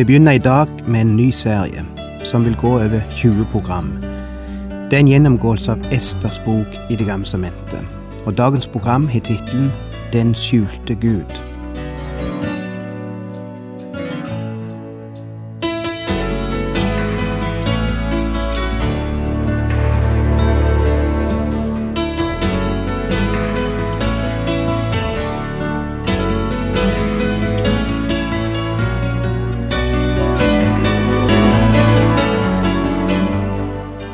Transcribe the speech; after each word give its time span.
Vi 0.00 0.04
begynner 0.04 0.32
i 0.32 0.38
dag 0.38 0.68
med 0.86 1.00
en 1.00 1.16
ny 1.16 1.30
serie 1.30 1.82
som 2.24 2.44
vil 2.44 2.56
gå 2.56 2.68
over 2.68 3.00
20 3.10 3.44
program. 3.52 3.90
Det 4.88 4.96
er 4.96 5.02
en 5.02 5.10
gjennomgåelse 5.10 5.74
av 5.74 5.84
Esters 5.92 6.38
bok 6.44 6.78
i 6.90 6.96
Det 6.96 7.06
gamle 7.06 7.28
sementet. 7.28 7.84
Og 8.24 8.38
dagens 8.38 8.66
program 8.66 9.08
har 9.08 9.20
tittelen 9.20 9.68
Den 10.12 10.34
skjulte 10.34 10.94
Gud. 10.94 11.49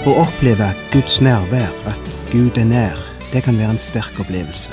Å 0.00 0.14
oppleve 0.16 0.64
Guds 0.94 1.18
nærvær, 1.20 1.74
at 1.84 2.06
Gud 2.32 2.56
er 2.56 2.64
nær, 2.64 3.00
det 3.34 3.42
kan 3.44 3.58
være 3.60 3.74
en 3.74 3.78
sterk 3.78 4.16
opplevelse. 4.22 4.72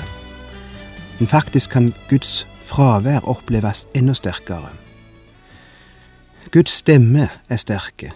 Men 1.18 1.28
faktisk 1.28 1.70
kan 1.70 1.90
Guds 2.08 2.46
fravær 2.64 3.26
oppleves 3.28 3.82
enda 3.92 4.14
sterkere. 4.16 4.70
Guds 6.50 6.78
stemme 6.80 7.26
er 7.48 7.60
sterke, 7.60 8.14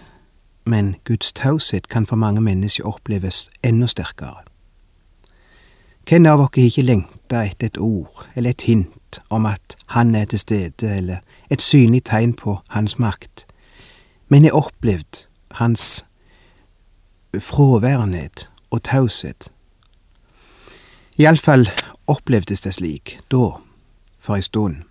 men 0.65 0.95
Guds 1.05 1.29
taushet 1.37 1.85
kan 1.87 2.07
for 2.09 2.17
mange 2.17 2.41
mennesker 2.41 2.87
oppleves 2.89 3.45
enda 3.63 3.87
sterkere. 3.87 4.41
Hvem 6.09 6.25
av 6.25 6.41
har 6.41 6.57
ikke 6.57 6.81
lengta 6.81 7.43
etter 7.45 7.69
et 7.69 7.77
ord 7.77 8.25
eller 8.33 8.57
et 8.57 8.65
hint 8.65 9.19
om 9.29 9.45
at 9.45 9.77
Han 9.93 10.15
er 10.15 10.25
til 10.25 10.39
stede, 10.39 10.95
eller 10.97 11.21
et 11.49 11.61
synlig 11.61 12.03
tegn 12.03 12.33
på 12.33 12.57
Hans 12.69 12.97
makt, 12.99 13.45
men 14.29 14.43
har 14.43 14.57
opplevd 14.57 15.27
Hans 15.61 16.05
fraværenhet 17.39 18.49
og 18.71 18.83
taushet. 18.83 19.49
Iallfall 21.17 21.69
opplevdes 22.07 22.61
det 22.61 22.73
slik 22.73 23.19
da, 23.31 23.57
for 24.19 24.35
ei 24.35 24.41
stund. 24.41 24.83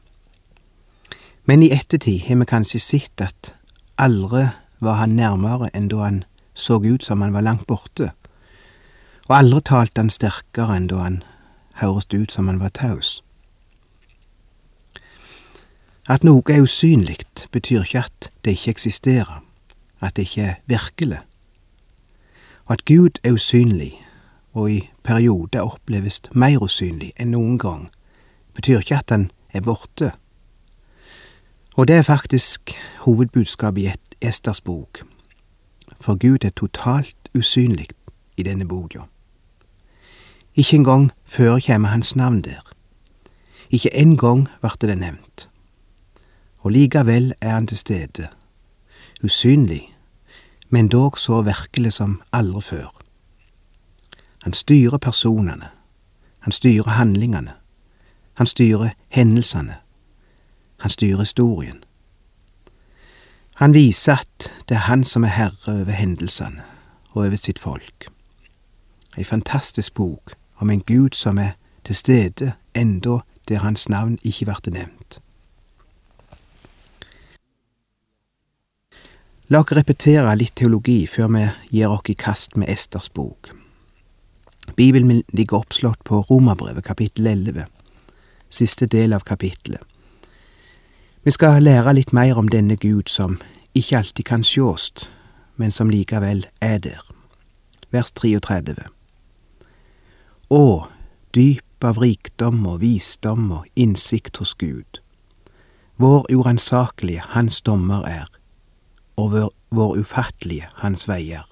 Men 1.45 1.63
i 1.63 1.73
ettertid 1.75 2.23
har 2.29 2.39
vi 2.39 2.47
kanskje 2.47 2.79
sett 2.79 3.21
at 3.21 3.55
aldri 3.99 4.47
var 4.83 5.01
han 5.01 5.17
nærmere 5.19 5.71
enn 5.75 5.89
da 5.91 6.05
han 6.05 6.23
så 6.55 6.79
ut 6.83 7.03
som 7.03 7.23
han 7.23 7.35
var 7.35 7.47
langt 7.47 7.67
borte, 7.67 8.13
og 9.29 9.37
aldri 9.39 9.61
talte 9.67 10.03
han 10.03 10.11
sterkere 10.11 10.77
enn 10.77 10.89
da 10.91 11.03
han 11.03 11.23
høres 11.83 12.07
ut 12.13 12.31
som 12.31 12.49
han 12.51 12.61
var 12.63 12.75
taus. 12.75 13.23
At 16.11 16.25
noe 16.27 16.43
er 16.51 16.63
usynlig, 16.63 17.23
betyr 17.55 17.85
ikke 17.87 18.03
at 18.07 18.31
det 18.45 18.57
ikke 18.57 18.75
eksisterer, 18.75 19.43
at 20.03 20.17
det 20.17 20.27
ikke 20.27 20.43
er 20.43 20.57
virkelig. 20.67 21.21
At 22.73 22.85
Gud 22.85 23.11
er 23.25 23.33
usynlig, 23.33 24.07
og 24.53 24.71
i 24.71 24.91
perioder 25.05 25.61
oppleves 25.61 26.23
mer 26.33 26.63
usynlig 26.65 27.11
enn 27.21 27.35
noen 27.35 27.59
gang, 27.61 27.91
betyr 28.57 28.81
ikke 28.81 28.97
at 28.97 29.13
han 29.13 29.27
er 29.53 29.61
borte. 29.61 30.09
Og 31.77 31.89
det 31.89 31.99
er 31.99 32.09
faktisk 32.09 32.73
hovedbudskapet 33.05 33.83
i 33.83 33.93
Esters 34.25 34.61
bok, 34.65 35.03
for 36.01 36.17
Gud 36.17 36.49
er 36.49 36.57
totalt 36.57 37.29
usynlig 37.37 37.91
i 38.41 38.49
denne 38.49 38.65
boka. 38.65 39.05
Ikke 40.57 40.81
engang 40.81 41.11
forekjemmer 41.29 41.93
hans 41.93 42.17
navn 42.17 42.41
der. 42.41 42.65
Ikke 43.71 43.93
engang 43.93 44.47
gang 44.47 44.63
vart 44.63 44.81
det 44.81 44.99
nevnt. 44.99 45.49
Og 46.65 46.71
likevel 46.71 47.35
er 47.41 47.51
han 47.51 47.67
til 47.67 47.77
stede, 47.77 48.29
usynlig 49.25 49.92
men 50.73 50.89
dog 50.89 51.19
så 51.19 51.43
virkelig 51.43 51.93
som 51.93 52.23
aldri 52.33 52.61
før. 52.61 53.03
Han 54.43 54.53
styrer 54.53 54.99
personene, 54.99 55.69
han 56.41 56.53
styrer 56.53 56.89
handlingene, 56.89 57.53
han 58.35 58.47
styrer 58.47 58.91
hendelsene, 59.09 59.77
han 60.81 60.91
styrer 60.91 61.19
historien. 61.19 61.85
Han 63.55 63.75
viser 63.75 64.13
at 64.13 64.51
det 64.69 64.75
er 64.75 64.89
han 64.89 65.05
som 65.05 65.25
er 65.25 65.37
herre 65.37 65.81
over 65.81 65.93
hendelsene 65.93 66.65
og 67.11 67.27
over 67.27 67.37
sitt 67.37 67.59
folk. 67.59 68.09
Ei 69.17 69.25
fantastisk 69.25 69.95
bok 69.95 70.33
om 70.57 70.71
en 70.71 70.81
gud 70.81 71.13
som 71.13 71.39
er 71.39 71.53
til 71.85 71.95
stede 71.95 72.53
enda 72.75 73.19
der 73.49 73.59
hans 73.59 73.89
navn 73.89 74.19
ikke 74.25 74.49
ble 74.49 74.73
nevnt. 74.73 75.22
La 79.51 79.59
oss 79.59 79.73
repetere 79.75 80.37
litt 80.39 80.55
teologi 80.55 81.03
før 81.11 81.31
vi 81.35 81.47
gir 81.75 81.91
oss 81.91 82.09
i 82.09 82.15
kast 82.15 82.55
med 82.57 82.71
Esters 82.71 83.11
bok. 83.11 83.51
Bibelen 84.77 85.23
ligger 85.33 85.59
oppslått 85.59 86.05
på 86.05 86.23
Romerbrevet 86.29 86.85
kapittel 86.87 87.27
11, 87.27 87.67
siste 88.49 88.87
del 88.87 89.13
av 89.13 89.27
kapittelet. 89.27 89.83
Vi 91.23 91.31
skal 91.35 91.63
lære 91.63 91.95
litt 91.95 92.13
mer 92.13 92.39
om 92.39 92.49
denne 92.51 92.77
Gud 92.77 93.11
som 93.11 93.39
ikke 93.75 93.99
alltid 93.99 94.25
kan 94.27 94.45
sjås, 94.47 95.09
men 95.57 95.71
som 95.71 95.91
likevel 95.91 96.47
er 96.61 96.79
der. 96.79 97.03
Vers 97.91 98.13
33. 98.13 98.87
Å, 100.51 100.67
dyp 101.35 101.85
av 101.85 101.99
rikdom 101.99 102.63
og 102.67 102.81
visdom 102.83 103.51
og 103.59 103.67
innsikt 103.75 104.39
hos 104.39 104.55
Gud. 104.55 105.03
Vår 105.99 106.27
uransakelige 106.31 107.27
Hans 107.35 107.61
dommer 107.63 108.07
er 108.07 108.31
og 109.17 109.29
hvor, 109.29 109.53
hvor 109.69 109.99
ufattelige 109.99 110.69
hans 110.75 111.09
veier. 111.09 111.43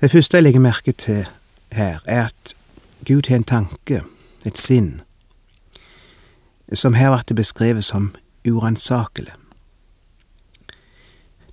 Det 0.00 0.10
første 0.10 0.36
jeg 0.36 0.42
legger 0.42 0.60
merke 0.60 0.92
til 0.92 1.26
her, 1.72 1.98
er 2.04 2.24
at 2.24 2.54
Gud 3.06 3.28
har 3.28 3.36
en 3.36 3.44
tanke, 3.44 4.02
et 4.46 4.58
sinn, 4.58 5.00
som 6.72 6.94
her 6.94 7.22
blir 7.26 7.36
beskrevet 7.36 7.84
som 7.84 8.14
uransakelig. 8.48 9.32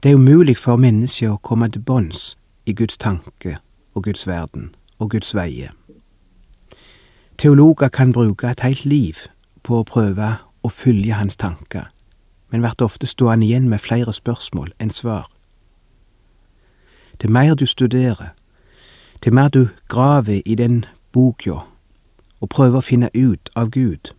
Det 0.03 0.11
er 0.11 0.15
umulig 0.15 0.57
for 0.57 0.77
mennesket 0.77 1.29
å 1.29 1.37
komme 1.37 1.69
til 1.69 1.81
bunns 1.81 2.37
i 2.65 2.73
Guds 2.73 2.97
tanke 2.97 3.57
og 3.93 4.03
Guds 4.03 4.27
verden 4.27 4.71
og 4.99 5.11
Guds 5.11 5.35
veier. 5.35 5.71
Teologer 7.37 7.89
kan 7.89 8.11
bruke 8.11 8.47
et 8.47 8.59
helt 8.59 8.85
liv 8.85 9.15
på 9.63 9.79
å 9.79 9.87
prøve 9.87 10.37
å 10.63 10.69
følge 10.69 11.13
hans 11.13 11.35
tanker 11.35 11.91
men 12.49 12.61
blir 12.61 12.85
ofte 12.85 13.07
stående 13.07 13.45
igjen 13.45 13.69
med 13.69 13.79
flere 13.79 14.13
spørsmål 14.13 14.71
enn 14.79 14.91
svar. 14.91 15.27
Til 17.19 17.31
mer 17.31 17.55
du 17.55 17.65
studerer, 17.65 18.33
til 19.21 19.33
mer 19.33 19.49
du 19.49 19.67
graver 19.87 20.41
i 20.45 20.55
den 20.55 20.85
boka 21.11 21.59
og 22.39 22.49
prøver 22.49 22.79
å 22.79 22.85
finne 22.85 23.09
ut 23.15 23.49
av 23.55 23.69
Gud, 23.69 24.13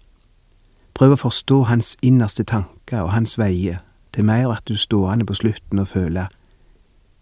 prøver 0.94 1.16
å 1.16 1.24
forstå 1.24 1.62
Hans 1.70 1.96
innerste 2.02 2.44
tanker 2.44 3.06
og 3.06 3.14
Hans 3.14 3.38
veier, 3.38 3.80
til 4.12 4.24
mer 4.24 4.48
blir 4.48 4.62
du 4.68 4.76
stående 4.76 5.24
på 5.24 5.34
slutten 5.34 5.78
og 5.78 5.88
føler 5.88 6.28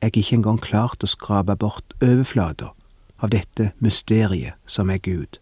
jeg 0.03 0.17
ikke 0.17 0.37
engang 0.37 0.61
klart 0.63 1.03
å 1.03 1.11
skrape 1.11 1.57
bort 1.59 1.95
overflata 2.03 2.71
av 3.19 3.31
dette 3.31 3.73
mysteriet 3.83 4.55
som 4.67 4.91
er 4.91 5.03
Gud. 5.03 5.41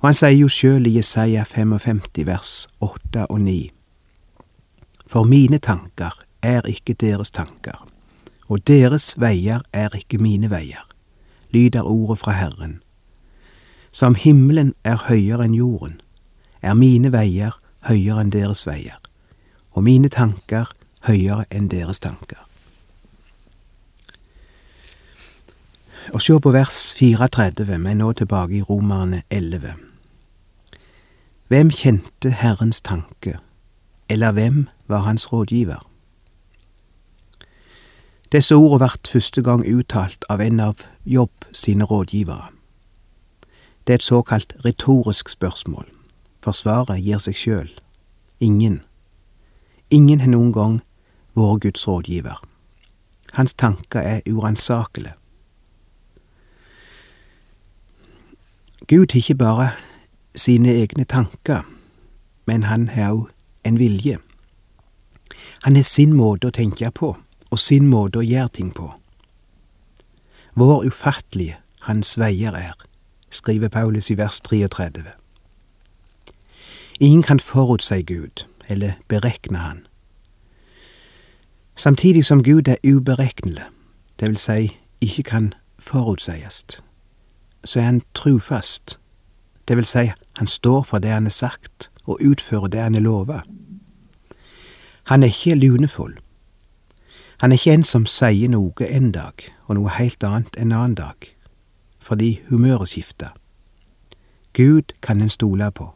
Og 0.00 0.08
han 0.08 0.16
sier 0.16 0.38
jo 0.38 0.48
sjøl 0.48 0.86
i 0.88 0.94
Jesaja 0.96 1.44
55 1.44 2.24
vers 2.28 2.52
8 2.80 3.26
og 3.28 3.40
9 3.44 3.77
for 5.08 5.24
mine 5.24 5.58
tanker 5.58 6.12
er 6.42 6.66
ikke 6.68 6.92
deres 6.92 7.30
tanker, 7.30 7.86
og 8.48 8.66
deres 8.66 9.14
veier 9.20 9.64
er 9.72 9.94
ikke 9.96 10.18
mine 10.18 10.50
veier, 10.50 10.84
lyder 11.50 11.82
ordet 11.82 12.18
fra 12.18 12.32
Herren. 12.32 12.82
Som 13.92 14.14
himmelen 14.14 14.74
er 14.84 15.00
høyere 15.08 15.48
enn 15.48 15.56
jorden, 15.56 16.00
er 16.62 16.74
mine 16.74 17.12
veier 17.12 17.56
høyere 17.88 18.26
enn 18.26 18.34
deres 18.34 18.66
veier, 18.68 19.00
og 19.72 19.86
mine 19.88 20.12
tanker 20.12 20.68
høyere 21.08 21.46
enn 21.50 21.70
deres 21.72 22.00
tanker. 22.04 22.44
Og 26.12 26.22
se 26.24 26.36
på 26.40 26.52
vers 26.52 26.92
34, 26.96 27.78
men 27.78 28.00
nå 28.00 28.12
tilbake 28.16 28.60
i 28.60 28.62
Romerne 28.64 29.22
11. 29.30 29.74
Hvem 31.48 31.70
kjente 31.72 32.32
Herrens 32.32 32.80
tanke, 32.80 33.38
eller 34.08 34.32
hvem 34.32 34.68
var 34.86 34.98
hans 34.98 35.32
rådgiver? 35.32 35.88
Disse 38.32 38.54
ordene 38.54 38.78
ble 38.78 39.12
første 39.12 39.42
gang 39.42 39.64
uttalt 39.64 40.24
av 40.28 40.40
en 40.44 40.60
av 40.60 40.82
Jobb 41.04 41.46
sine 41.52 41.84
rådgivere. 41.84 42.50
Det 43.86 43.92
er 43.92 43.94
et 43.94 44.02
såkalt 44.02 44.52
retorisk 44.64 45.28
spørsmål, 45.28 45.86
for 46.44 46.52
svaret 46.52 47.00
gir 47.00 47.18
seg 47.18 47.36
sjøl. 47.36 47.70
Ingen. 48.40 48.82
Ingen 49.90 50.20
har 50.20 50.28
noen 50.28 50.52
gang 50.52 50.74
vært 51.32 51.62
Guds 51.62 51.88
rådgiver. 51.88 52.42
Hans 53.32 53.54
tanker 53.54 54.00
er 54.00 54.20
uransakelige. 54.28 55.14
Gud 58.88 59.12
har 59.12 59.16
ikke 59.16 59.34
bare 59.34 59.70
sine 60.36 60.68
egne 60.68 61.04
tanker, 61.04 61.64
men 62.46 62.62
han 62.62 62.88
har 62.88 63.12
òg 63.12 63.26
en 63.68 63.78
vilje. 63.78 64.18
Han 65.62 65.76
har 65.76 65.82
sin 65.82 66.16
måte 66.16 66.48
å 66.48 66.54
tenke 66.54 66.90
på, 66.90 67.14
og 67.50 67.58
sin 67.58 67.88
måte 67.88 68.20
å 68.20 68.26
gjøre 68.26 68.54
ting 68.58 68.72
på. 68.74 68.90
Hvor 70.58 70.84
ufattelige 70.86 71.58
hans 71.86 72.16
veier 72.18 72.56
er, 72.56 72.74
skriver 73.30 73.68
Paulus 73.68 74.10
i 74.10 74.16
vers 74.18 74.40
33. 74.40 75.04
Ingen 77.00 77.22
kan 77.22 77.40
forutse 77.40 78.02
Gud 78.02 78.46
eller 78.68 78.98
berekne 79.08 79.58
Han. 79.58 79.86
Samtidig 81.76 82.24
som 82.24 82.42
Gud 82.42 82.68
er 82.68 82.82
uberegnelig, 82.84 83.68
det 84.20 84.28
vil 84.28 84.38
si 84.38 84.78
ikke 85.00 85.22
kan 85.22 85.52
forutsies, 85.78 86.82
så 87.64 87.78
er 87.78 87.84
Han 87.84 88.02
trufast, 88.14 88.98
det 89.68 89.76
vil 89.76 89.86
si 89.86 90.10
han 90.38 90.46
står 90.46 90.82
for 90.82 90.98
det 90.98 91.10
han 91.10 91.26
har 91.26 91.34
sagt, 91.34 91.90
og 92.08 92.22
utføre 92.24 92.70
det 92.72 92.80
han 92.80 92.96
er 92.96 93.04
lova. 93.04 93.42
Han 95.12 95.22
er 95.22 95.32
ikke 95.32 95.54
lunefull. 95.54 96.16
Han 97.40 97.52
er 97.52 97.60
ikke 97.60 97.72
en 97.72 97.84
som 97.84 98.06
sier 98.06 98.48
noe 98.50 98.88
en 98.88 99.12
dag 99.12 99.44
og 99.66 99.76
noe 99.76 99.92
helt 99.94 100.24
annet 100.24 100.56
en 100.58 100.72
annen 100.72 100.96
dag, 100.98 101.28
fordi 102.00 102.40
humøret 102.48 102.88
skifter. 102.88 103.36
Gud 104.52 104.96
kan 105.02 105.20
en 105.20 105.30
stole 105.30 105.70
på. 105.70 105.92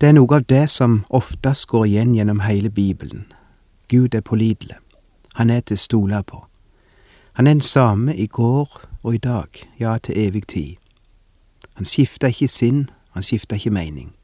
Det 0.00 0.08
er 0.08 0.16
noe 0.16 0.36
av 0.38 0.46
det 0.48 0.70
som 0.70 1.02
oftest 1.10 1.66
går 1.68 1.84
igjen 1.84 2.14
gjennom 2.14 2.40
hele 2.40 2.70
Bibelen. 2.70 3.26
Gud 3.88 4.14
er 4.14 4.24
pålitelig. 4.24 4.78
Han 5.34 5.50
er 5.50 5.60
til 5.60 5.76
å 5.76 5.82
stole 5.82 6.22
på. 6.22 6.46
Han 7.36 7.46
er 7.46 7.58
den 7.58 7.60
samme 7.60 8.16
i 8.16 8.26
går 8.26 8.80
og 9.02 9.14
i 9.14 9.18
dag, 9.18 9.48
ja, 9.78 9.98
til 9.98 10.18
evig 10.18 10.46
tid. 10.46 10.76
Han 11.74 11.84
skifter 11.84 12.28
ikke 12.28 12.48
sinn, 12.48 12.88
han 13.20 13.26
skifta 13.26 13.58
ikke 13.60 13.74
mening. 13.76 14.14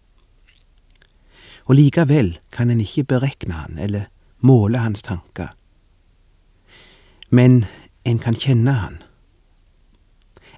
Og 1.66 1.76
likevel 1.76 2.38
kan 2.52 2.70
en 2.70 2.80
ikke 2.80 3.04
berekne 3.04 3.54
han 3.60 3.78
eller 3.78 4.08
måle 4.40 4.78
hans 4.78 5.02
tanker. 5.02 5.52
Men 7.30 7.64
en 8.04 8.18
kan 8.18 8.34
kjenne 8.34 8.72
han. 8.72 9.02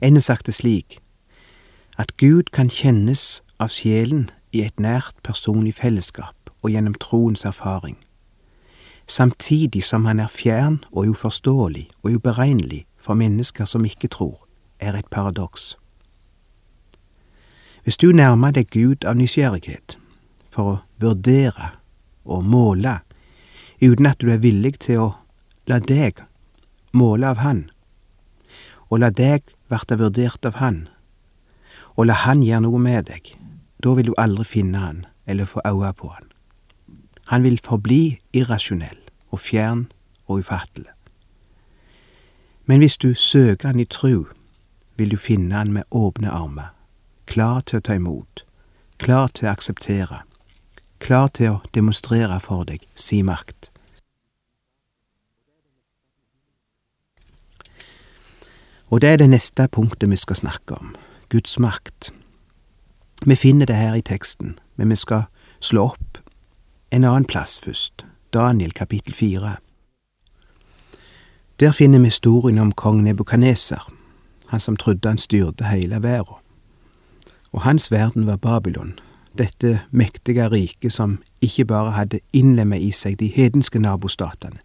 En 0.03 0.15
har 0.15 0.21
sagt 0.21 0.47
det 0.47 0.55
slik 0.55 1.01
at 1.99 2.17
Gud 2.17 2.53
kan 2.55 2.71
kjennes 2.71 3.43
av 3.59 3.73
sjelen 3.75 4.29
i 4.55 4.63
et 4.63 4.79
nært 4.79 5.17
personlig 5.27 5.75
fellesskap 5.75 6.53
og 6.63 6.71
gjennom 6.71 6.95
troens 6.95 7.43
erfaring, 7.45 7.97
samtidig 9.07 9.83
som 9.85 10.07
han 10.07 10.21
er 10.21 10.31
fjern 10.31 10.79
og 10.93 11.11
uforståelig 11.17 11.89
og 12.03 12.21
uberegnelig 12.21 12.85
for 12.99 13.19
mennesker 13.19 13.65
som 13.65 13.85
ikke 13.85 14.09
tror, 14.15 14.47
er 14.79 14.95
et 14.95 15.11
paradoks. 15.11 15.75
Hvis 17.89 17.97
du 17.97 18.11
nærmer 18.13 18.51
deg 18.53 18.67
Gud 18.69 19.07
av 19.09 19.15
nysgjerrighet, 19.17 19.95
for 20.53 20.69
å 20.69 20.73
vurdere 21.01 21.71
og 22.29 22.45
måle, 22.45 22.99
uten 23.81 24.09
at 24.11 24.21
du 24.21 24.29
er 24.29 24.43
villig 24.43 24.75
til 24.85 25.01
å 25.01 25.07
la 25.73 25.79
deg 25.81 26.21
måle 26.93 27.31
av 27.33 27.41
Han, 27.41 27.63
og 28.93 29.01
la 29.01 29.09
deg 29.09 29.49
verte 29.73 29.97
vurdert 29.97 30.45
av 30.45 30.61
Han, 30.61 30.83
og 31.97 32.11
la 32.13 32.21
Han 32.27 32.45
gjøre 32.45 32.67
noe 32.67 32.85
med 32.91 33.09
deg, 33.09 33.33
da 33.81 33.97
vil 33.97 34.13
du 34.13 34.15
aldri 34.21 34.45
finne 34.45 34.85
Han 34.85 35.03
eller 35.25 35.49
få 35.49 35.65
øye 35.65 35.97
på 35.97 36.13
Han. 36.13 36.29
Han 37.33 37.49
vil 37.49 37.57
forbli 37.57 38.19
irrasjonell 38.37 39.01
og 39.33 39.41
fjern 39.41 39.87
og 40.27 40.45
ufattelig. 40.45 40.93
Men 42.67 42.85
hvis 42.85 43.01
du 43.01 43.15
søker 43.15 43.73
Han 43.73 43.81
i 43.81 43.89
tru, 43.89 44.27
vil 45.01 45.09
du 45.09 45.17
finne 45.17 45.57
Han 45.57 45.73
med 45.73 45.89
åpne 45.89 46.29
armer, 46.29 46.75
klar 47.29 47.61
til 47.61 47.79
å 47.79 47.85
ta 47.85 47.97
imot, 47.99 48.45
klar 48.99 49.29
til 49.35 49.49
å 49.49 49.53
akseptere, 49.53 50.23
klar 51.05 51.29
til 51.37 51.59
å 51.59 51.61
demonstrere 51.77 52.41
for 52.41 52.65
deg 52.69 52.87
si 52.97 53.21
makt. 53.23 53.71
Og 58.89 59.03
det 59.05 59.11
er 59.13 59.21
det 59.21 59.29
neste 59.29 59.69
punktet 59.69 60.09
vi 60.09 60.17
skal 60.17 60.41
snakke 60.41 60.79
om, 60.81 60.95
Guds 61.29 61.59
makt. 61.61 62.11
Vi 63.27 63.37
finner 63.37 63.69
det 63.69 63.77
her 63.77 63.95
i 63.99 64.03
teksten, 64.03 64.57
men 64.77 64.89
vi 64.89 64.97
skal 64.97 65.29
slå 65.61 65.91
opp 65.93 66.23
en 66.91 67.05
annen 67.05 67.29
plass 67.29 67.59
først, 67.61 68.07
Daniel 68.33 68.73
kapittel 68.73 69.15
fire. 69.15 69.59
Der 71.61 71.73
finner 71.73 71.99
vi 71.99 72.09
historien 72.09 72.59
om 72.59 72.73
kong 72.73 73.03
Nebukaneser, 73.05 73.83
han 74.47 74.61
som 74.61 74.77
trodde 74.77 75.09
han 75.09 75.19
styrte 75.19 75.69
hele 75.69 76.01
verden. 76.03 76.41
Og 77.53 77.63
hans 77.63 77.91
verden 77.91 78.27
var 78.27 78.37
Babylon, 78.37 78.99
dette 79.39 79.81
mektige 79.91 80.49
riket 80.49 80.93
som 80.93 81.19
ikke 81.41 81.65
bare 81.65 81.91
hadde 81.97 82.21
innlemmet 82.33 82.83
i 82.83 82.91
seg 82.93 83.19
de 83.21 83.29
hedenske 83.33 83.79
nabostatene, 83.79 84.59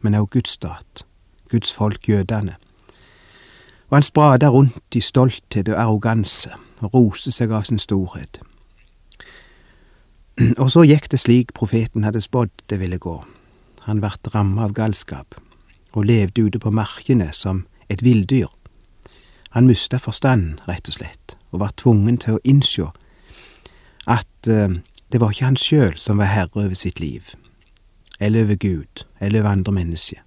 men 0.00 0.14
også 0.14 0.30
Guds 0.32 0.50
stat, 0.50 1.04
Guds 1.50 1.72
folk 1.72 2.08
jødene. 2.08 2.56
Og 3.90 3.96
han 3.96 4.02
sprada 4.02 4.48
rundt 4.48 4.96
i 4.96 5.00
stolthet 5.00 5.68
og 5.68 5.80
arroganse 5.80 6.50
og 6.80 6.94
roste 6.94 7.32
seg 7.32 7.52
av 7.52 7.62
sin 7.68 7.78
storhet. 7.78 8.40
Og 10.58 10.70
så 10.70 10.82
gikk 10.82 11.10
det 11.12 11.20
slik 11.22 11.54
profeten 11.54 12.04
hadde 12.04 12.24
spådd 12.24 12.50
det 12.70 12.80
ville 12.80 12.98
gå. 12.98 13.20
Han 13.86 14.02
vart 14.02 14.34
ramma 14.34 14.64
av 14.66 14.74
galskap 14.74 15.36
og 15.94 16.08
levde 16.08 16.42
ute 16.42 16.58
på 16.58 16.72
markene 16.74 17.28
som 17.32 17.66
et 17.88 18.02
villdyr. 18.02 18.48
Han 19.54 19.68
mista 19.70 20.00
forstand, 20.02 20.58
rett 20.66 20.88
og 20.90 20.96
slett, 20.96 21.36
og 21.54 21.60
var 21.60 21.74
tvungen 21.78 22.18
til 22.18 22.36
å 22.36 22.42
innsjå 22.44 22.90
at 24.10 24.50
uh, 24.50 24.74
det 25.12 25.20
var 25.20 25.30
ikke 25.30 25.46
han 25.46 25.58
sjøl 25.60 25.94
som 26.00 26.18
var 26.18 26.32
herre 26.32 26.64
over 26.64 26.74
sitt 26.74 27.00
liv, 27.00 27.30
eller 28.20 28.44
over 28.44 28.58
Gud, 28.58 29.04
eller 29.20 29.40
over 29.40 29.50
andre 29.50 29.72
mennesker. 29.72 30.18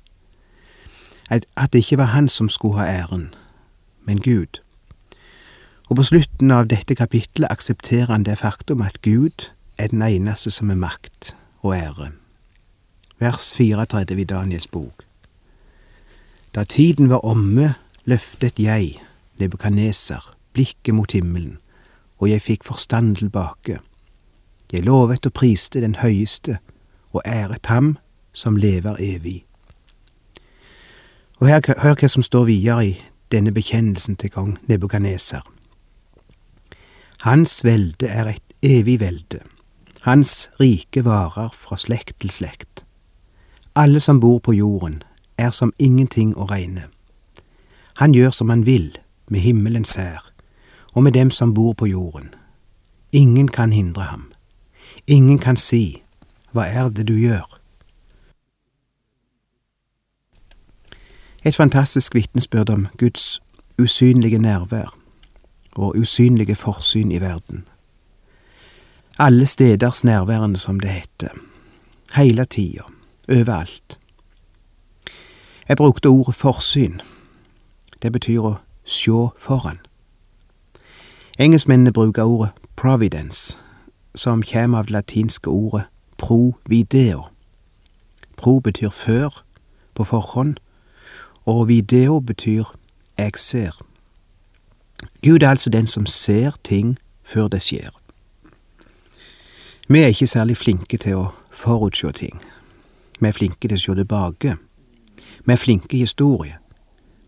At 1.30 1.74
det 1.74 1.84
ikke 1.84 1.98
var 2.00 2.14
han 2.16 2.30
som 2.30 2.50
skulle 2.50 2.80
ha 2.80 2.88
æren, 2.88 3.34
men 4.08 4.22
Gud. 4.24 4.62
Og 5.90 6.00
på 6.00 6.04
slutten 6.04 6.52
av 6.52 6.70
dette 6.72 6.96
kapittelet 6.96 7.52
aksepterer 7.52 8.12
han 8.12 8.24
det 8.24 8.40
faktum 8.40 8.82
at 8.82 9.02
Gud 9.04 9.50
er 9.78 9.92
den 9.92 10.02
eneste 10.02 10.52
som 10.52 10.72
er 10.72 10.80
makt 10.80 11.34
og 11.60 11.76
ære. 11.76 12.12
Vers 13.20 13.52
34 13.54 14.22
i 14.22 14.24
Daniels 14.24 14.68
bok. 14.68 15.04
Da 16.56 16.64
tiden 16.64 17.10
var 17.10 17.26
omme, 17.26 17.74
løftet 18.06 18.60
jeg, 18.60 19.02
Nebukadneser, 19.38 20.37
blikket 20.58 20.96
mot 20.98 21.14
himmelen, 21.14 21.60
og 22.18 22.32
jeg 22.32 22.42
fikk 22.42 22.66
forstand 22.66 23.16
tilbake. 23.22 23.78
Jeg 24.74 24.84
lovet 24.84 25.26
og 25.30 25.34
priste 25.38 25.82
den 25.82 25.96
høyeste, 26.02 26.58
og 27.14 27.22
æret 27.26 27.70
ham 27.70 27.98
som 28.34 28.58
lever 28.58 28.98
evig. 29.00 29.44
Og 31.38 31.48
her, 31.48 31.62
hør 31.78 31.94
hva 31.94 32.10
som 32.10 32.26
står 32.26 32.50
videre 32.50 32.88
i 32.88 32.96
denne 33.32 33.54
bekjennelsen 33.54 34.18
til 34.18 34.34
kong 34.34 34.58
Nebukaneser. 34.68 35.46
Hans 37.22 37.64
velde 37.64 38.08
er 38.08 38.30
et 38.34 38.54
evig 38.62 39.00
velde. 39.00 39.40
Hans 40.02 40.50
rike 40.60 41.06
varer 41.06 41.50
fra 41.54 41.78
slekt 41.78 42.20
til 42.22 42.34
slekt. 42.34 42.86
Alle 43.76 44.00
som 44.00 44.20
bor 44.20 44.40
på 44.40 44.54
jorden, 44.54 45.04
er 45.38 45.52
som 45.52 45.74
ingenting 45.80 46.34
å 46.38 46.48
regne. 46.50 46.88
Han 48.02 48.14
gjør 48.14 48.34
som 48.34 48.50
han 48.50 48.66
vil, 48.66 48.98
med 49.30 49.42
himmelens 49.42 49.96
hær, 49.96 50.24
og 50.98 51.04
med 51.04 51.12
dem 51.12 51.32
som 51.32 51.54
bor 51.54 51.74
på 51.74 51.86
jorden. 51.86 52.34
Ingen 53.12 53.48
kan 53.48 53.74
hindre 53.74 54.02
ham. 54.02 54.32
Ingen 55.08 55.40
kan 55.40 55.58
si, 55.58 56.02
Hva 56.52 56.64
er 56.66 56.90
det 56.90 57.08
du 57.08 57.14
gjør? 57.14 57.60
Et 61.44 61.56
fantastisk 61.56 62.16
vitnesbyrd 62.16 62.70
om 62.70 62.88
Guds 62.98 63.42
usynlige 63.78 64.38
nærvær 64.38 64.98
og 65.76 65.98
usynlige 65.98 66.56
forsyn 66.56 67.12
i 67.12 67.22
verden. 67.22 67.68
Alle 69.20 69.46
steders 69.46 70.04
nærværende, 70.04 70.58
som 70.58 70.80
det 70.80 70.90
heter. 70.90 71.30
Hele 72.16 72.46
tida. 72.46 72.82
Overalt. 73.30 74.00
Jeg 75.70 75.78
brukte 75.78 76.08
ordet 76.08 76.36
forsyn. 76.36 77.02
Det 78.02 78.12
betyr 78.12 78.40
å 78.42 78.56
sjå 78.86 79.30
foran. 79.40 79.78
Engelskmennene 81.40 81.94
bruker 81.94 82.24
ordet 82.24 82.50
providence, 82.76 83.58
som 84.16 84.44
kommer 84.44 84.78
av 84.78 84.86
det 84.86 84.92
latinske 84.92 85.50
ordet 85.50 85.84
pro 86.18 86.56
video. 86.70 87.28
Pro 88.38 88.60
betyr 88.60 88.90
før, 88.90 89.44
på 89.94 90.04
forhånd, 90.04 90.56
og 91.46 91.68
video 91.68 92.20
betyr 92.20 92.64
jeg 93.18 93.32
ser. 93.36 93.86
Gud 95.24 95.44
er 95.44 95.50
altså 95.50 95.70
den 95.70 95.88
som 95.88 96.06
ser 96.06 96.52
ting 96.64 96.98
før 97.24 97.48
det 97.48 97.62
skjer. 97.62 97.90
Vi 99.88 100.00
er 100.00 100.08
ikke 100.08 100.28
særlig 100.28 100.58
flinke 100.58 100.98
til 100.98 101.16
å 101.16 101.28
forutse 101.52 102.12
ting. 102.12 102.42
Vi 103.20 103.28
er 103.28 103.38
flinke 103.38 103.68
til 103.68 103.78
å 103.78 103.84
se 103.84 103.96
tilbake. 103.96 104.56
Vi 105.46 105.54
er 105.54 105.62
flinke 105.62 105.98
i 105.98 106.02
historie, 106.02 106.58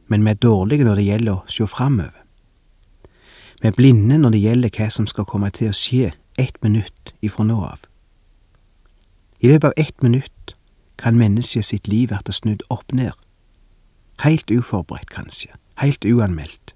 men 0.07 0.25
vi 0.25 0.33
er 0.33 0.41
dårlige 0.41 0.83
når 0.83 0.95
det 0.95 1.05
gjelder 1.05 1.33
å 1.37 1.45
se 1.47 1.67
framover. 1.69 2.28
Vi 3.61 3.67
er 3.67 3.75
blinde 3.75 4.17
når 4.17 4.35
det 4.35 4.41
gjelder 4.41 4.71
hva 4.77 4.89
som 4.93 5.07
skal 5.07 5.27
komme 5.27 5.49
til 5.51 5.71
å 5.71 5.75
skje 5.75 6.13
ett 6.39 6.55
minutt 6.63 7.13
ifra 7.21 7.43
nå 7.43 7.57
av. 7.67 7.83
I 9.39 9.51
løpet 9.51 9.69
av 9.69 9.73
ett 9.77 10.03
minutt 10.03 10.55
kan 10.99 11.19
mennesket 11.19 11.65
sitt 11.65 11.87
liv 11.87 12.11
bli 12.11 12.35
snudd 12.35 12.63
opp 12.69 12.91
ned. 12.95 13.11
Heilt 14.23 14.51
uforberedt, 14.51 15.11
kanskje, 15.11 15.51
heilt 15.79 16.05
uanmeldt, 16.05 16.73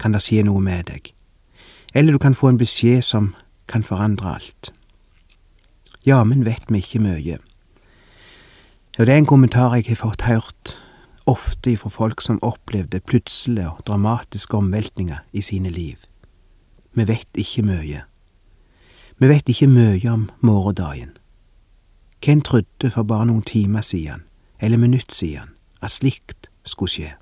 kan 0.00 0.12
det 0.12 0.22
skje 0.24 0.44
noe 0.44 0.60
med 0.60 0.88
deg, 0.88 1.12
eller 1.94 2.16
du 2.16 2.20
kan 2.20 2.36
få 2.36 2.52
en 2.52 2.60
beskjed 2.60 3.04
som 3.04 3.34
kan 3.68 3.84
forandre 3.84 4.36
alt. 4.36 4.72
Jammen 6.06 6.44
vet 6.46 6.68
vi 6.68 6.80
ikke 6.80 7.02
mye. 7.02 7.38
Og 8.96 9.04
det 9.04 9.12
er 9.12 9.20
en 9.20 9.28
kommentar 9.28 9.74
jeg 9.76 9.88
har 9.90 10.00
fått 10.00 10.24
hørt 10.28 10.76
ofte 11.26 11.72
ifra 11.72 11.90
folk 11.90 12.20
som 12.20 12.38
opplevde 12.42 13.00
plutselige 13.00 13.70
og 13.70 13.82
dramatiske 13.86 14.56
omveltninger 14.56 15.18
i 15.32 15.40
sine 15.40 15.68
liv. 15.68 15.96
Vi 16.94 17.08
vet 17.08 17.28
ikke 17.34 17.62
mye. 17.62 18.02
Vi 19.18 19.28
vet 19.28 19.48
ikke 19.48 19.66
mye 19.66 20.10
om 20.10 20.28
morgendagen. 20.40 21.16
Hvem 22.24 22.40
trodde 22.40 22.90
for 22.90 23.02
bare 23.02 23.26
noen 23.26 23.42
timer 23.42 23.80
siden, 23.80 24.22
eller 24.60 24.78
minutt 24.78 25.14
siden, 25.14 25.52
at 25.82 25.92
slikt 25.92 26.48
skulle 26.64 26.90
skje? 26.90 27.12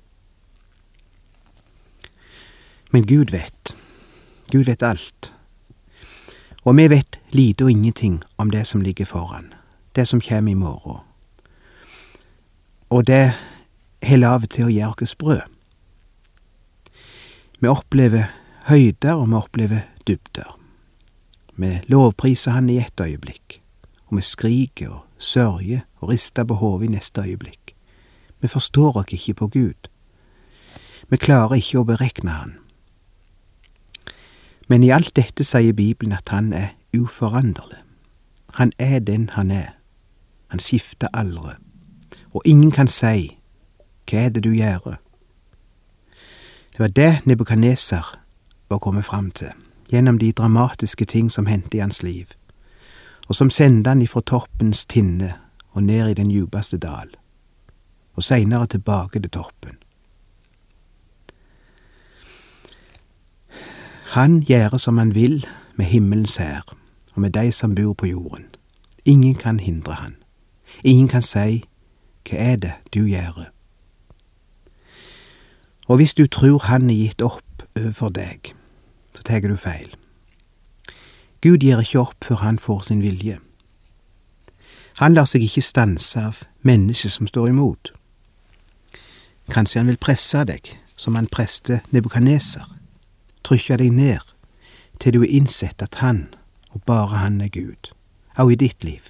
Men 2.91 3.07
Gud 3.07 3.31
vet. 3.31 3.75
Gud 4.51 4.63
vet 4.65 4.83
alt. 4.83 5.33
Og 6.63 6.77
vi 6.77 6.87
vet 6.89 7.19
lite 7.31 7.63
og 7.63 7.71
ingenting 7.71 8.23
om 8.37 8.49
det 8.49 8.67
som 8.67 8.81
ligger 8.81 9.05
foran, 9.05 9.53
det 9.95 10.07
som 10.07 10.21
kommer 10.21 10.51
i 10.51 10.55
morgen. 10.55 11.03
Og 12.89 13.07
det 13.07 13.33
har 14.05 14.21
lave 14.21 14.47
til 14.47 14.67
å 14.67 14.73
gjøre 14.73 15.07
oss 15.07 15.15
brød. 15.15 15.41
Vi 17.59 17.71
opplever 17.71 18.29
høyder, 18.69 19.13
og 19.15 19.29
vi 19.29 19.37
opplever 19.39 19.81
dybder. 20.07 20.55
Vi 21.55 21.79
lovpriser 21.87 22.51
Han 22.51 22.69
i 22.69 22.77
ett 22.77 23.01
øyeblikk, 23.01 23.61
og 24.07 24.17
vi 24.17 24.21
skriker 24.21 24.89
og 24.89 25.05
sørger 25.17 25.85
og 26.01 26.09
rister 26.09 26.43
på 26.43 26.53
hodet 26.59 26.89
i 26.89 26.91
neste 26.91 27.21
øyeblikk. 27.21 27.75
Vi 28.41 28.47
forstår 28.47 28.97
oss 28.97 29.13
ikke 29.13 29.33
på 29.33 29.47
Gud. 29.47 29.89
Vi 31.09 31.17
klarer 31.17 31.55
ikke 31.55 31.79
å 31.79 31.87
berekne 31.87 32.31
Han. 32.31 32.53
Men 34.67 34.83
i 34.83 34.89
alt 34.89 35.15
dette 35.15 35.43
sier 35.43 35.73
Bibelen 35.73 36.13
at 36.13 36.29
Han 36.29 36.53
er 36.53 36.73
uforanderlig. 36.93 37.81
Han 38.59 38.71
er 38.79 38.99
den 38.99 39.29
Han 39.29 39.51
er. 39.51 39.75
Han 40.47 40.59
skifter 40.59 41.07
aldri. 41.13 41.55
Og 42.33 42.41
ingen 42.45 42.71
kan 42.71 42.87
si 42.87 43.34
hva 44.09 44.25
er 44.25 44.29
det 44.29 44.43
du 44.43 44.51
gjør? 44.53 44.97
Det 46.71 46.79
var 46.79 46.87
det 46.87 47.21
Nebukadneser 47.25 48.15
var 48.69 48.77
kommet 48.77 49.05
fram 49.05 49.31
til, 49.31 49.51
gjennom 49.91 50.17
de 50.19 50.31
dramatiske 50.31 51.05
ting 51.05 51.31
som 51.31 51.45
hendte 51.45 51.77
i 51.77 51.79
hans 51.79 52.03
liv, 52.03 52.25
og 53.27 53.35
som 53.35 53.49
sendte 53.49 53.89
han 53.89 54.01
ifra 54.01 54.21
toppens 54.21 54.85
tinne 54.85 55.33
og 55.71 55.83
ned 55.83 56.09
i 56.09 56.13
den 56.13 56.31
djupeste 56.31 56.77
dal, 56.77 57.09
og 58.15 58.23
seinere 58.23 58.67
tilbake 58.67 59.19
til 59.19 59.29
toppen. 59.29 59.77
Han 64.15 64.43
gjør 64.43 64.77
som 64.77 64.97
han 64.97 65.15
vil 65.15 65.45
med 65.75 65.85
himmelens 65.85 66.35
hær 66.35 66.75
og 67.13 67.21
med 67.21 67.29
de 67.31 67.51
som 67.51 67.75
bor 67.75 67.93
på 67.93 68.05
jorden. 68.05 68.45
Ingen 69.05 69.35
kan 69.35 69.59
hindre 69.59 69.93
han. 69.93 70.15
Ingen 70.83 71.07
kan 71.07 71.21
si 71.21 71.65
hva 72.29 72.37
er 72.37 72.55
det 72.55 72.73
du 72.93 73.05
gjør? 73.05 73.54
Og 75.85 75.95
hvis 75.95 76.13
du 76.13 76.25
tror 76.25 76.59
han 76.65 76.89
er 76.89 76.95
gitt 76.95 77.21
opp 77.21 77.65
overfor 77.77 78.09
deg, 78.09 78.53
så 79.13 79.23
tar 79.23 79.45
du 79.45 79.55
feil. 79.55 79.91
Gud 81.41 81.61
gir 81.61 81.79
ikke 81.79 81.99
opp 82.01 82.25
før 82.25 82.41
han 82.41 82.59
får 82.59 82.87
sin 82.87 83.03
vilje. 83.05 83.37
Han 84.97 85.13
lar 85.13 85.27
seg 85.29 85.43
ikke 85.45 85.61
stanse 85.61 86.19
av 86.19 86.41
mennesker 86.65 87.11
som 87.11 87.27
står 87.27 87.51
imot. 87.51 87.91
Kanskje 89.51 89.83
han 89.83 89.91
vil 89.91 90.01
presse 90.01 90.41
deg, 90.47 90.71
som 90.97 91.15
han 91.15 91.27
preste 91.29 91.81
nebukaneser, 91.93 92.65
trykke 93.43 93.77
deg 93.77 93.93
ned 93.93 94.23
til 94.99 95.13
du 95.13 95.19
har 95.19 95.29
innsett 95.37 95.83
at 95.83 95.99
han, 96.01 96.29
og 96.71 96.81
bare 96.87 97.19
han, 97.19 97.41
er 97.41 97.51
Gud, 97.51 97.91
også 98.37 98.55
i 98.55 98.55
ditt 98.55 98.83
liv. 98.83 99.03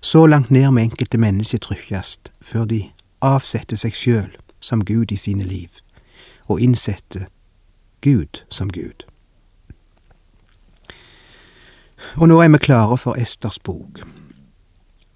Så 0.00 0.26
langt 0.26 0.50
ned 0.50 0.70
med 0.70 0.82
enkelte 0.82 1.18
mennesker 1.18 1.58
trykkes 1.58 2.18
før 2.40 2.68
de 2.68 2.84
avsetter 3.24 3.80
seg 3.80 3.96
sjøl 3.96 4.36
som 4.60 4.84
Gud 4.84 5.12
i 5.12 5.16
sine 5.16 5.44
liv, 5.44 5.68
og 6.46 6.60
innsette 6.60 7.26
Gud 8.00 8.44
som 8.50 8.68
Gud. 8.68 9.06
Og 12.16 12.28
nå 12.28 12.40
er 12.40 12.48
vi 12.48 12.58
klare 12.58 12.98
for 12.98 13.18
Esters 13.18 13.58
bok, 13.58 14.00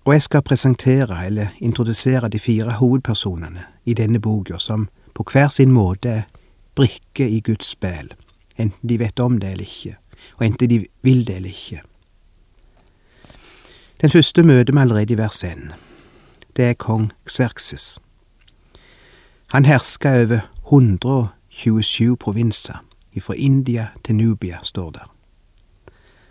og 0.04 0.12
jeg 0.12 0.23
skal 0.23 0.42
presentere 0.42 1.26
eller 1.26 1.49
introdusere 1.61 2.28
de 2.28 2.38
fire 2.38 2.73
hovedpersonene 2.73 3.64
i 3.85 3.94
denne 3.94 4.20
boka 4.20 4.59
som 4.59 4.88
på 5.14 5.25
hver 5.32 5.49
sin 5.49 5.73
måte 5.73 6.09
er 6.09 6.23
brikker 6.75 7.26
i 7.26 7.40
Guds 7.40 7.66
spill, 7.66 8.12
enten 8.56 8.88
de 8.88 8.99
vet 8.99 9.20
om 9.20 9.38
det 9.40 9.52
eller 9.52 9.68
ikke, 9.68 9.97
og 10.38 10.47
enten 10.47 10.70
de 10.70 10.85
vil 11.02 11.26
det 11.26 11.37
eller 11.37 11.49
ikke. 11.49 11.82
Den 14.00 14.11
første 14.11 14.42
møter 14.42 14.73
vi 14.73 14.80
allerede 14.80 15.12
i 15.12 15.18
vers 15.18 15.44
1. 15.44 15.75
Det 16.56 16.64
er 16.64 16.78
kong 16.80 17.11
Xerxes. 17.28 17.99
Han 19.52 19.64
herska 19.64 20.23
over 20.23 20.40
127 20.66 22.16
provinser, 22.16 22.85
ifra 23.12 23.35
India 23.35 23.87
til 24.04 24.14
Nubia, 24.14 24.59
står 24.62 24.90
der. 24.90 25.14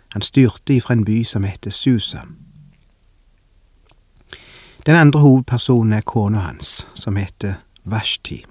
Han 0.08 0.22
styrte 0.22 0.74
ifra 0.74 0.94
en 0.94 1.04
by 1.04 1.24
som 1.24 1.44
heter 1.44 1.70
Susa. 1.70 2.20
Den 4.86 4.96
andre 4.96 5.20
hovedpersonen 5.20 5.92
er 5.92 6.00
kona 6.00 6.38
hans, 6.38 6.86
som 6.94 7.16
heter 7.16 7.54
Vashti. 7.84 8.44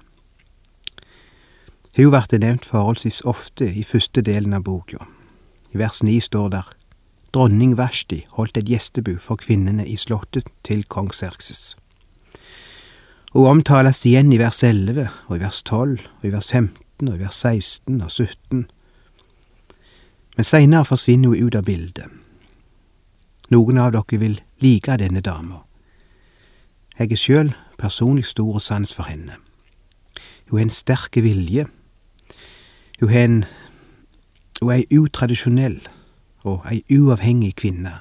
Hun 1.96 2.10
blir 2.10 2.38
nevnt 2.38 2.64
forholdsvis 2.64 3.20
ofte 3.20 3.74
i 3.74 3.82
første 3.82 4.22
delen 4.22 4.54
av 4.54 4.62
boka. 4.62 5.02
I 5.72 5.78
vers 5.78 6.02
ni 6.02 6.20
står 6.20 6.48
der 6.48 6.72
Dronning 7.34 7.76
Vashti 7.76 8.26
holdt 8.38 8.56
et 8.56 8.70
gjestebu 8.70 9.18
for 9.18 9.36
kvinnene 9.36 9.86
i 9.86 9.96
slottet 9.96 10.46
til 10.62 10.84
kong 10.84 11.14
Serkses 11.14 11.76
og 13.30 13.46
omtales 13.46 14.02
igjen 14.06 14.32
i 14.32 14.38
vers 14.40 14.62
11 14.66 15.06
og 15.28 15.36
i 15.36 15.40
vers 15.40 15.62
12 15.62 15.98
og 16.02 16.24
i 16.26 16.32
vers 16.32 16.48
15 16.50 17.08
og 17.08 17.14
i 17.14 17.20
vers 17.20 17.42
16 17.46 18.00
og 18.02 18.10
17. 18.10 18.64
Men 20.36 20.44
seinere 20.44 20.84
forsvinner 20.84 21.28
hun 21.28 21.46
ut 21.46 21.54
av 21.54 21.64
bildet. 21.64 22.06
Noen 23.50 23.78
av 23.78 23.92
dere 23.94 24.18
vil 24.18 24.40
like 24.62 24.96
denne 24.98 25.22
dama. 25.22 25.62
Jeg 26.98 27.12
er 27.12 27.18
sjøl 27.18 27.52
personlig 27.78 28.26
stor 28.26 28.58
og 28.58 28.62
sans 28.62 28.94
for 28.94 29.08
henne. 29.08 29.38
Hun 30.50 30.58
har 30.58 30.66
en 30.66 30.74
sterk 30.74 31.16
vilje. 31.16 31.66
Hun 33.00 33.10
er 33.10 33.24
en 33.24 33.44
Hun 34.60 34.70
er 34.70 34.82
ei 34.82 34.98
utradisjonell 34.98 35.78
og 36.44 36.66
ei 36.68 36.82
uavhengig 36.92 37.54
kvinne, 37.56 37.94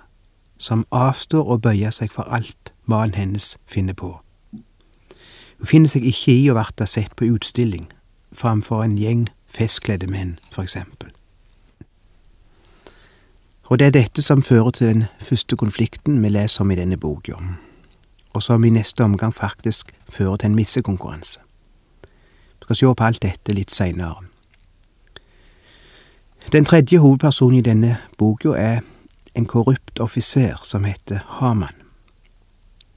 som 0.59 0.83
avstår 0.91 1.47
å 1.47 1.57
bøye 1.57 1.91
seg 1.95 2.11
for 2.11 2.27
alt 2.27 2.73
mannen 2.83 3.15
hennes 3.15 3.57
finner 3.67 3.95
på. 3.95 4.19
Finner 5.63 5.91
seg 5.91 6.05
ikke 6.07 6.33
i 6.33 6.49
å 6.51 6.55
verte 6.55 6.87
sett 6.87 7.15
på 7.19 7.27
utstilling 7.35 7.89
framfor 8.31 8.83
en 8.83 8.97
gjeng 8.97 9.27
festkledde 9.49 10.07
menn, 10.07 10.37
for 10.51 10.63
eksempel. 10.63 11.09
Og 13.69 13.79
det 13.79 13.87
er 13.87 13.91
dette 13.93 14.21
som 14.21 14.41
fører 14.41 14.71
til 14.71 14.87
den 14.87 15.03
første 15.21 15.55
konflikten 15.55 16.23
vi 16.23 16.29
leser 16.29 16.63
om 16.63 16.71
i 16.71 16.77
denne 16.77 16.97
boka, 16.97 17.37
og 18.33 18.43
som 18.43 18.63
i 18.65 18.73
neste 18.73 19.03
omgang 19.03 19.33
faktisk 19.33 19.93
fører 20.09 20.37
til 20.37 20.49
en 20.49 20.55
missekonkurranse. 20.55 21.39
Vi 22.59 22.65
skal 22.69 22.75
se 22.75 22.93
på 22.95 23.03
alt 23.03 23.21
dette 23.21 23.53
litt 23.53 23.71
seinere. 23.71 24.25
Den 26.51 26.65
tredje 26.65 26.97
hovedpersonen 26.97 27.59
i 27.59 27.65
denne 27.65 27.97
boka 28.17 28.55
er 28.57 28.81
en 29.35 29.45
korrupt 29.45 29.99
offiser 29.99 30.57
som 30.63 30.83
heter 30.83 31.19
Haman. 31.25 31.75